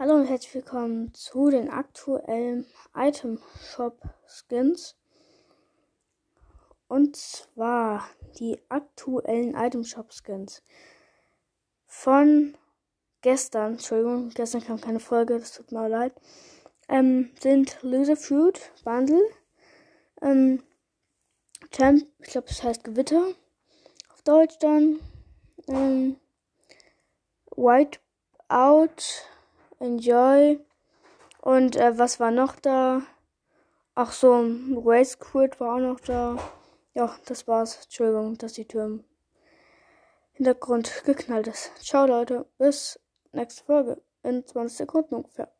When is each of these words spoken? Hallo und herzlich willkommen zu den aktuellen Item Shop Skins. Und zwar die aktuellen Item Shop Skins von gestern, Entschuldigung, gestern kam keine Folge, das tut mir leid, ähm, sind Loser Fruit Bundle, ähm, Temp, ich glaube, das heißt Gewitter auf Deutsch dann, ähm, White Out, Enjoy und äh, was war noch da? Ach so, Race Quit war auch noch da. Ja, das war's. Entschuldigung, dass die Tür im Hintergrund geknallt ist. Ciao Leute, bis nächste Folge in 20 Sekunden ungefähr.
Hallo 0.00 0.14
und 0.14 0.26
herzlich 0.26 0.54
willkommen 0.54 1.12
zu 1.12 1.50
den 1.50 1.70
aktuellen 1.70 2.64
Item 2.94 3.40
Shop 3.60 4.00
Skins. 4.28 4.94
Und 6.86 7.16
zwar 7.16 8.08
die 8.38 8.60
aktuellen 8.68 9.56
Item 9.56 9.82
Shop 9.82 10.12
Skins 10.12 10.62
von 11.84 12.56
gestern, 13.22 13.72
Entschuldigung, 13.72 14.30
gestern 14.30 14.62
kam 14.62 14.80
keine 14.80 15.00
Folge, 15.00 15.36
das 15.36 15.50
tut 15.50 15.72
mir 15.72 15.88
leid, 15.88 16.12
ähm, 16.88 17.32
sind 17.40 17.76
Loser 17.82 18.16
Fruit 18.16 18.70
Bundle, 18.84 19.28
ähm, 20.22 20.62
Temp, 21.72 22.06
ich 22.20 22.28
glaube, 22.30 22.46
das 22.46 22.62
heißt 22.62 22.84
Gewitter 22.84 23.34
auf 24.12 24.22
Deutsch 24.22 24.58
dann, 24.60 25.00
ähm, 25.66 26.20
White 27.56 27.98
Out, 28.46 29.24
Enjoy 29.80 30.58
und 31.40 31.76
äh, 31.76 31.98
was 31.98 32.18
war 32.18 32.30
noch 32.30 32.56
da? 32.56 33.02
Ach 33.94 34.12
so, 34.12 34.44
Race 34.84 35.18
Quit 35.18 35.60
war 35.60 35.76
auch 35.76 35.80
noch 35.80 36.00
da. 36.00 36.36
Ja, 36.94 37.14
das 37.26 37.46
war's. 37.46 37.84
Entschuldigung, 37.84 38.38
dass 38.38 38.54
die 38.54 38.66
Tür 38.66 38.86
im 38.86 39.04
Hintergrund 40.32 41.02
geknallt 41.04 41.46
ist. 41.46 41.72
Ciao 41.80 42.06
Leute, 42.06 42.46
bis 42.58 43.00
nächste 43.32 43.64
Folge 43.64 44.02
in 44.22 44.44
20 44.46 44.78
Sekunden 44.78 45.14
ungefähr. 45.14 45.52